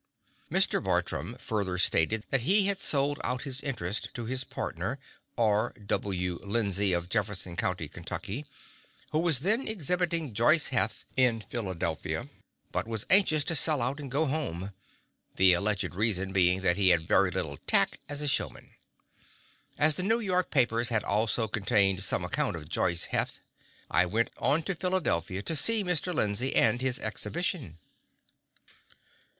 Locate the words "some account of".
22.03-22.67